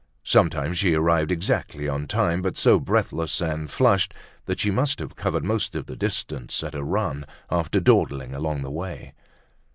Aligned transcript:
Sometimes 0.23 0.79
she 0.79 0.95
arrived 0.95 1.31
exactly 1.31 1.87
on 1.87 2.07
time 2.07 2.41
but 2.41 2.57
so 2.57 2.79
breathless 2.79 3.39
and 3.39 3.69
flushed 3.69 4.15
that 4.45 4.59
she 4.59 4.71
must 4.71 4.97
have 4.97 5.15
covered 5.15 5.43
most 5.45 5.75
of 5.75 5.85
the 5.85 5.95
distance 5.95 6.63
at 6.63 6.73
a 6.73 6.83
run 6.83 7.23
after 7.51 7.79
dawdling 7.79 8.33
along 8.33 8.63
the 8.63 8.71
way. 8.71 9.13